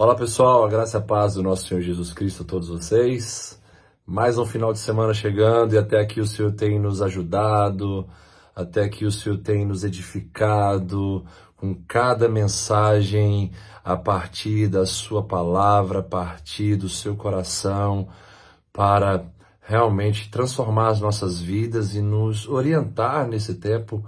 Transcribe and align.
Olá 0.00 0.14
pessoal, 0.14 0.64
a 0.64 0.68
graça 0.68 0.96
e 0.96 1.00
a 1.00 1.02
paz 1.02 1.34
do 1.34 1.42
nosso 1.42 1.66
Senhor 1.66 1.80
Jesus 1.80 2.12
Cristo 2.12 2.44
a 2.44 2.46
todos 2.46 2.68
vocês. 2.68 3.60
Mais 4.06 4.38
um 4.38 4.46
final 4.46 4.72
de 4.72 4.78
semana 4.78 5.12
chegando 5.12 5.74
e 5.74 5.76
até 5.76 5.98
aqui 5.98 6.20
o 6.20 6.26
Senhor 6.26 6.52
tem 6.52 6.78
nos 6.78 7.02
ajudado, 7.02 8.08
até 8.54 8.84
aqui 8.84 9.04
o 9.04 9.10
Senhor 9.10 9.38
tem 9.38 9.66
nos 9.66 9.82
edificado 9.82 11.26
com 11.56 11.74
cada 11.74 12.28
mensagem 12.28 13.50
a 13.84 13.96
partir 13.96 14.68
da 14.68 14.86
Sua 14.86 15.24
palavra, 15.24 15.98
a 15.98 16.04
partir 16.04 16.76
do 16.76 16.88
seu 16.88 17.16
coração, 17.16 18.06
para 18.72 19.24
realmente 19.60 20.30
transformar 20.30 20.90
as 20.90 21.00
nossas 21.00 21.40
vidas 21.40 21.96
e 21.96 22.00
nos 22.00 22.46
orientar 22.46 23.26
nesse 23.26 23.56
tempo 23.56 24.06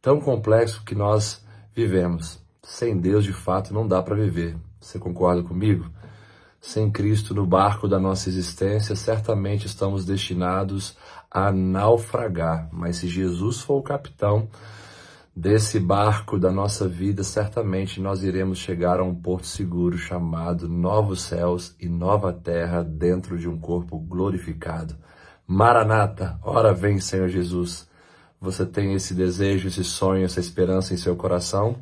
tão 0.00 0.18
complexo 0.18 0.82
que 0.82 0.94
nós 0.94 1.44
vivemos. 1.74 2.40
Sem 2.62 2.96
Deus, 2.96 3.22
de 3.22 3.34
fato, 3.34 3.74
não 3.74 3.86
dá 3.86 4.02
para 4.02 4.14
viver. 4.14 4.56
Você 4.80 4.98
concorda 4.98 5.42
comigo? 5.42 5.90
Sem 6.60 6.90
Cristo 6.90 7.34
no 7.34 7.46
barco 7.46 7.86
da 7.86 7.98
nossa 7.98 8.28
existência, 8.28 8.96
certamente 8.96 9.66
estamos 9.66 10.04
destinados 10.04 10.96
a 11.30 11.52
naufragar. 11.52 12.68
Mas 12.72 12.96
se 12.96 13.08
Jesus 13.08 13.60
for 13.60 13.78
o 13.78 13.82
capitão 13.82 14.48
desse 15.34 15.78
barco 15.78 16.38
da 16.38 16.50
nossa 16.50 16.88
vida, 16.88 17.22
certamente 17.22 18.00
nós 18.00 18.22
iremos 18.22 18.58
chegar 18.58 19.00
a 19.00 19.04
um 19.04 19.14
porto 19.14 19.46
seguro 19.46 19.96
chamado 19.96 20.68
Novos 20.68 21.22
Céus 21.22 21.74
e 21.78 21.88
Nova 21.88 22.32
Terra 22.32 22.82
dentro 22.82 23.38
de 23.38 23.48
um 23.48 23.58
corpo 23.58 23.98
glorificado. 23.98 24.96
Maranata, 25.46 26.38
ora 26.42 26.74
vem, 26.74 27.00
Senhor 27.00 27.28
Jesus. 27.28 27.88
Você 28.40 28.64
tem 28.64 28.94
esse 28.94 29.14
desejo, 29.14 29.68
esse 29.68 29.84
sonho, 29.84 30.24
essa 30.24 30.40
esperança 30.40 30.94
em 30.94 30.96
seu 30.96 31.16
coração? 31.16 31.76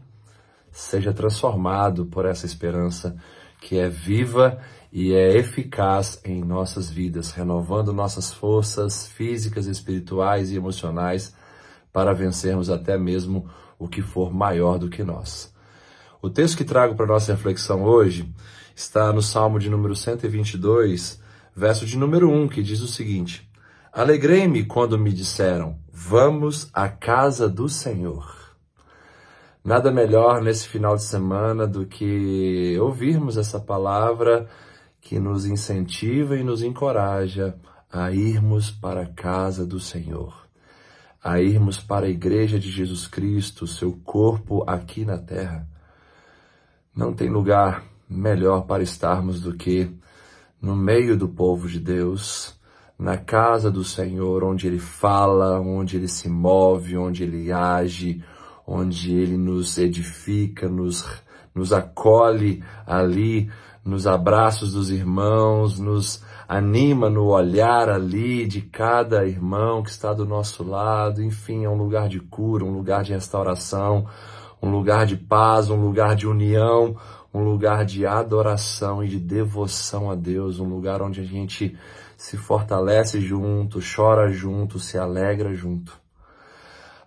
Seja 0.79 1.13
transformado 1.13 2.07
por 2.07 2.25
essa 2.25 2.47
esperança 2.47 3.17
que 3.61 3.77
é 3.77 3.89
viva 3.89 4.61
e 4.93 5.13
é 5.13 5.37
eficaz 5.37 6.21
em 6.25 6.41
nossas 6.45 6.89
vidas, 6.89 7.33
renovando 7.33 7.93
nossas 7.93 8.33
forças 8.33 9.09
físicas, 9.09 9.67
espirituais 9.67 10.53
e 10.53 10.57
emocionais 10.57 11.35
para 11.93 12.15
vencermos 12.15 12.71
até 12.71 12.97
mesmo 12.97 13.51
o 13.77 13.89
que 13.89 14.01
for 14.01 14.33
maior 14.33 14.79
do 14.79 14.89
que 14.89 15.03
nós. 15.03 15.53
O 16.23 16.31
texto 16.31 16.57
que 16.57 16.65
trago 16.65 16.95
para 16.95 17.07
nossa 17.07 17.33
reflexão 17.33 17.83
hoje 17.83 18.33
está 18.75 19.13
no 19.13 19.21
Salmo 19.21 19.59
de 19.59 19.69
número 19.69 19.97
122, 19.97 21.21
verso 21.57 21.85
de 21.87 21.99
número 21.99 22.31
1, 22.31 22.47
que 22.47 22.63
diz 22.63 22.81
o 22.83 22.89
seguinte: 22.89 23.51
Alegrei-me 23.93 24.65
quando 24.65 24.97
me 24.97 25.13
disseram: 25.13 25.77
Vamos 25.93 26.71
à 26.73 26.89
casa 26.89 27.49
do 27.49 27.69
Senhor. 27.69 28.48
Nada 29.69 29.91
melhor 29.91 30.41
nesse 30.41 30.67
final 30.67 30.97
de 30.97 31.03
semana 31.03 31.67
do 31.67 31.85
que 31.85 32.79
ouvirmos 32.81 33.37
essa 33.37 33.61
palavra 33.61 34.49
que 34.99 35.19
nos 35.19 35.45
incentiva 35.45 36.39
e 36.39 36.43
nos 36.43 36.63
encoraja 36.63 37.55
a 37.93 38.11
irmos 38.11 38.71
para 38.71 39.03
a 39.03 39.07
casa 39.07 39.67
do 39.67 39.79
Senhor, 39.79 40.35
a 41.23 41.39
irmos 41.43 41.77
para 41.77 42.07
a 42.07 42.09
igreja 42.09 42.59
de 42.59 42.71
Jesus 42.71 43.07
Cristo, 43.07 43.67
seu 43.67 43.93
corpo 44.03 44.65
aqui 44.67 45.05
na 45.05 45.19
terra. 45.19 45.69
Não 46.97 47.13
tem 47.13 47.29
lugar 47.29 47.85
melhor 48.09 48.63
para 48.63 48.83
estarmos 48.83 49.39
do 49.39 49.55
que 49.55 49.95
no 50.63 50.75
meio 50.75 51.15
do 51.15 51.29
povo 51.29 51.69
de 51.69 51.79
Deus, 51.79 52.59
na 52.99 53.19
casa 53.19 53.71
do 53.71 53.85
Senhor, 53.85 54.45
onde 54.45 54.67
ele 54.67 54.79
fala, 54.79 55.61
onde 55.61 55.99
ele 55.99 56.09
se 56.09 56.27
move, 56.27 56.97
onde 56.97 57.23
ele 57.23 57.53
age, 57.53 58.25
onde 58.69 59.15
ele 59.15 59.39
nos 59.39 59.79
edifica, 59.79 60.69
nos, 60.69 61.05
nos 61.55 61.73
acolhe 61.73 62.63
ali 62.87 63.51
nos 63.83 64.07
abraços 64.07 64.75
dos 64.75 64.91
irmãos, 64.91 65.79
nos 65.79 66.23
anima 66.47 67.09
no 67.09 67.29
olhar 67.29 67.89
ali 67.89 68.47
de 68.47 68.61
cada 68.61 69.27
irmão 69.27 69.83
que 69.83 69.89
está 69.89 70.13
do 70.13 70.27
nosso 70.27 70.63
lado. 70.63 71.23
Enfim, 71.23 71.65
é 71.65 71.71
um 71.71 71.77
lugar 71.77 72.07
de 72.07 72.21
cura, 72.21 72.67
um 72.67 72.73
lugar 72.73 73.03
de 73.03 73.15
restauração, 73.15 74.07
um 74.63 74.71
lugar 74.71 75.07
de 75.07 75.17
paz, 75.17 75.71
um 75.71 75.81
lugar 75.81 76.15
de 76.15 76.27
união, 76.27 76.97
um 77.33 77.43
lugar 77.43 77.87
de 77.87 78.05
adoração 78.05 79.03
e 79.03 79.09
de 79.09 79.19
devoção 79.19 80.11
a 80.11 80.15
Deus, 80.15 80.61
um 80.61 80.69
lugar 80.69 81.01
onde 81.01 81.23
a 81.23 81.25
gente 81.25 81.75
se 82.15 82.37
fortalece 82.37 83.21
junto, 83.23 83.81
chora 83.81 84.31
junto, 84.31 84.79
se 84.79 84.99
alegra 84.99 85.55
junto. 85.55 85.99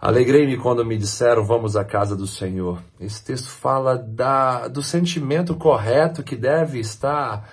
Alegrei-me 0.02 0.58
quando 0.58 0.84
me 0.84 0.98
disseram, 0.98 1.46
vamos 1.46 1.76
à 1.76 1.86
casa 1.86 2.16
do 2.16 2.26
Senhor. 2.26 2.82
Esse 3.00 3.24
texto 3.24 3.50
fala 3.50 3.96
da, 3.96 4.68
do 4.68 4.82
sentimento 4.82 5.54
correto 5.54 6.24
que 6.24 6.36
deve 6.36 6.80
estar 6.80 7.48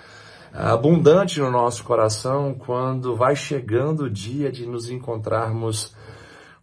abundante 0.51 1.39
no 1.39 1.51
nosso 1.51 1.83
coração 1.83 2.55
quando 2.55 3.15
vai 3.15 3.35
chegando 3.35 4.05
o 4.05 4.09
dia 4.09 4.51
de 4.51 4.65
nos 4.65 4.89
encontrarmos 4.89 5.93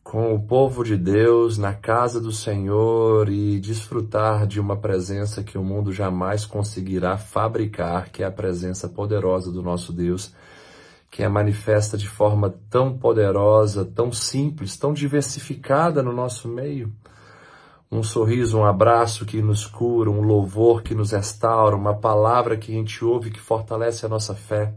com 0.03 0.35
o 0.35 0.43
povo 0.43 0.83
de 0.83 0.97
Deus 0.97 1.57
na 1.57 1.73
casa 1.73 2.21
do 2.21 2.33
Senhor 2.33 3.29
e 3.29 3.61
desfrutar 3.61 4.45
de 4.45 4.59
uma 4.59 4.77
presença 4.77 5.45
que 5.45 5.57
o 5.57 5.63
mundo 5.63 5.93
jamais 5.93 6.45
conseguirá 6.45 7.17
fabricar, 7.17 8.11
que 8.11 8.25
é 8.25 8.27
a 8.27 8.33
presença 8.33 8.89
poderosa 8.89 9.53
do 9.53 9.63
nosso 9.63 9.93
Deus 9.93 10.35
que 11.11 11.23
é 11.23 11.29
manifesta 11.29 11.97
de 11.97 12.09
forma 12.09 12.55
tão 12.69 12.97
poderosa, 12.97 13.85
tão 13.85 14.13
simples, 14.13 14.77
tão 14.77 14.93
diversificada 14.93 16.03
no 16.03 16.13
nosso 16.13 16.49
meio. 16.49 16.93
Um 17.91 18.03
sorriso, 18.03 18.59
um 18.59 18.65
abraço 18.65 19.25
que 19.25 19.41
nos 19.41 19.65
cura, 19.65 20.11
um 20.11 20.21
louvor 20.21 20.83
que 20.83 20.95
nos 20.95 21.13
restaura, 21.13 21.77
uma 21.77 21.95
palavra 21.95 22.57
que 22.57 22.73
a 22.73 22.75
gente 22.75 23.05
ouve 23.05 23.31
que 23.31 23.41
fortalece 23.41 24.05
a 24.05 24.09
nossa 24.09 24.35
fé. 24.35 24.75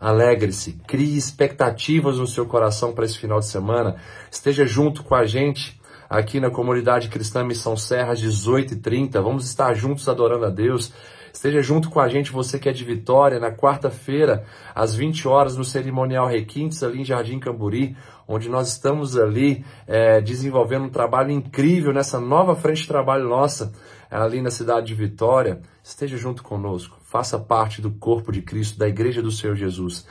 Alegre-se, 0.00 0.74
crie 0.86 1.16
expectativas 1.16 2.18
no 2.18 2.26
seu 2.26 2.46
coração 2.46 2.92
para 2.92 3.04
esse 3.04 3.18
final 3.18 3.40
de 3.40 3.46
semana. 3.46 3.96
Esteja 4.30 4.64
junto 4.64 5.02
com 5.02 5.16
a 5.16 5.26
gente 5.26 5.80
aqui 6.08 6.38
na 6.38 6.50
comunidade 6.50 7.08
cristã 7.08 7.42
Missão 7.42 7.76
Serra, 7.76 8.12
às 8.12 8.22
18h30. 8.22 9.20
Vamos 9.20 9.44
estar 9.44 9.74
juntos 9.74 10.08
adorando 10.08 10.44
a 10.44 10.50
Deus. 10.50 10.92
Esteja 11.32 11.60
junto 11.60 11.90
com 11.90 12.00
a 12.00 12.08
gente, 12.08 12.32
você 12.32 12.58
que 12.58 12.68
é 12.68 12.72
de 12.72 12.84
Vitória, 12.84 13.38
na 13.38 13.50
quarta-feira, 13.50 14.44
às 14.74 14.94
20 14.94 15.26
horas, 15.28 15.56
no 15.56 15.64
Cerimonial 15.64 16.26
Requintes, 16.26 16.82
ali 16.82 17.00
em 17.00 17.04
Jardim 17.04 17.38
Camburi, 17.38 17.96
onde 18.26 18.48
nós 18.48 18.68
estamos 18.68 19.16
ali 19.16 19.64
é, 19.86 20.20
desenvolvendo 20.20 20.84
um 20.84 20.90
trabalho 20.90 21.30
incrível 21.30 21.92
nessa 21.92 22.20
nova 22.20 22.54
frente 22.54 22.82
de 22.82 22.88
trabalho 22.88 23.28
nossa, 23.28 23.72
ali 24.10 24.42
na 24.42 24.50
cidade 24.50 24.86
de 24.88 24.94
Vitória. 24.94 25.60
Esteja 25.82 26.16
junto 26.16 26.42
conosco, 26.42 26.98
faça 27.02 27.38
parte 27.38 27.80
do 27.80 27.90
corpo 27.90 28.30
de 28.30 28.42
Cristo, 28.42 28.78
da 28.78 28.88
Igreja 28.88 29.22
do 29.22 29.30
Senhor 29.30 29.56
Jesus. 29.56 30.06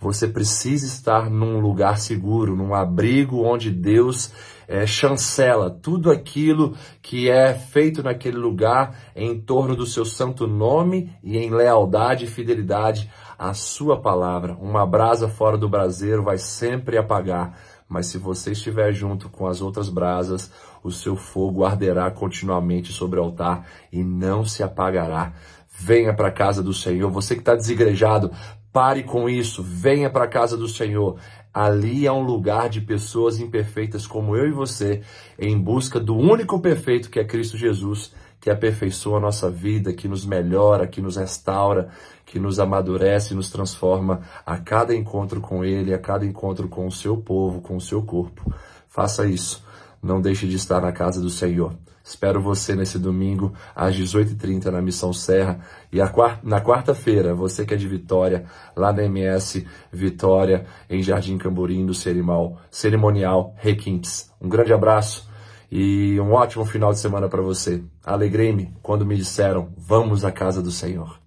Você 0.00 0.26
precisa 0.26 0.86
estar 0.86 1.28
num 1.28 1.60
lugar 1.60 1.98
seguro, 1.98 2.56
num 2.56 2.74
abrigo 2.74 3.42
onde 3.44 3.70
Deus 3.70 4.32
é, 4.66 4.86
chancela 4.86 5.68
tudo 5.68 6.10
aquilo 6.10 6.74
que 7.02 7.28
é 7.28 7.52
feito 7.52 8.02
naquele 8.02 8.38
lugar 8.38 8.96
em 9.14 9.38
torno 9.38 9.76
do 9.76 9.84
seu 9.84 10.06
santo 10.06 10.46
nome 10.46 11.12
e 11.22 11.36
em 11.36 11.50
lealdade 11.50 12.24
e 12.24 12.28
fidelidade 12.28 13.10
à 13.38 13.52
sua 13.52 14.00
palavra. 14.00 14.56
Uma 14.58 14.86
brasa 14.86 15.28
fora 15.28 15.58
do 15.58 15.68
braseiro 15.68 16.22
vai 16.22 16.38
sempre 16.38 16.96
apagar, 16.96 17.58
mas 17.86 18.06
se 18.06 18.16
você 18.16 18.52
estiver 18.52 18.92
junto 18.92 19.28
com 19.28 19.46
as 19.46 19.60
outras 19.60 19.90
brasas, 19.90 20.50
o 20.82 20.90
seu 20.90 21.14
fogo 21.14 21.64
arderá 21.64 22.10
continuamente 22.10 22.90
sobre 22.92 23.20
o 23.20 23.24
altar 23.24 23.66
e 23.92 24.02
não 24.02 24.44
se 24.44 24.62
apagará. 24.62 25.34
Venha 25.70 26.12
para 26.14 26.28
a 26.28 26.32
casa 26.32 26.62
do 26.62 26.74
Senhor. 26.74 27.10
Você 27.10 27.34
que 27.34 27.40
está 27.40 27.54
desigrejado, 27.54 28.30
Pare 28.72 29.02
com 29.02 29.28
isso, 29.28 29.64
venha 29.64 30.08
para 30.08 30.24
a 30.24 30.28
casa 30.28 30.56
do 30.56 30.68
Senhor. 30.68 31.18
Ali 31.52 32.06
é 32.06 32.12
um 32.12 32.22
lugar 32.22 32.68
de 32.68 32.80
pessoas 32.80 33.40
imperfeitas 33.40 34.06
como 34.06 34.36
eu 34.36 34.46
e 34.46 34.52
você, 34.52 35.02
em 35.36 35.58
busca 35.58 35.98
do 35.98 36.16
único 36.16 36.60
perfeito 36.60 37.10
que 37.10 37.18
é 37.18 37.24
Cristo 37.24 37.56
Jesus, 37.56 38.12
que 38.40 38.48
aperfeiçoa 38.48 39.18
a 39.18 39.20
nossa 39.20 39.50
vida, 39.50 39.92
que 39.92 40.06
nos 40.06 40.24
melhora, 40.24 40.86
que 40.86 41.00
nos 41.00 41.16
restaura, 41.16 41.88
que 42.24 42.38
nos 42.38 42.60
amadurece 42.60 43.34
nos 43.34 43.50
transforma 43.50 44.20
a 44.46 44.56
cada 44.56 44.94
encontro 44.94 45.40
com 45.40 45.64
Ele, 45.64 45.92
a 45.92 45.98
cada 45.98 46.24
encontro 46.24 46.68
com 46.68 46.86
o 46.86 46.92
seu 46.92 47.16
povo, 47.16 47.60
com 47.60 47.74
o 47.74 47.80
seu 47.80 48.00
corpo. 48.02 48.54
Faça 48.88 49.26
isso. 49.26 49.64
Não 50.02 50.20
deixe 50.20 50.46
de 50.46 50.56
estar 50.56 50.80
na 50.80 50.92
casa 50.92 51.20
do 51.20 51.28
Senhor. 51.28 51.74
Espero 52.02 52.40
você 52.40 52.74
nesse 52.74 52.98
domingo 52.98 53.52
às 53.76 53.94
18h30 53.94 54.66
na 54.66 54.80
Missão 54.80 55.12
Serra. 55.12 55.60
E 55.92 55.98
na 56.42 56.60
quarta-feira, 56.60 57.34
você 57.34 57.64
que 57.66 57.74
é 57.74 57.76
de 57.76 57.86
Vitória, 57.86 58.46
lá 58.74 58.92
na 58.92 59.04
MS 59.04 59.66
Vitória, 59.92 60.66
em 60.88 61.02
Jardim 61.02 61.36
Camburim, 61.36 61.84
do 61.84 61.94
Cerimonial, 61.94 62.58
Cerimonial 62.70 63.54
Requintes. 63.58 64.32
Um 64.40 64.48
grande 64.48 64.72
abraço 64.72 65.28
e 65.70 66.18
um 66.18 66.32
ótimo 66.32 66.64
final 66.64 66.92
de 66.92 66.98
semana 66.98 67.28
para 67.28 67.42
você. 67.42 67.84
Alegrei-me 68.04 68.74
quando 68.82 69.06
me 69.06 69.16
disseram: 69.16 69.68
vamos 69.76 70.24
à 70.24 70.32
casa 70.32 70.62
do 70.62 70.70
Senhor. 70.70 71.20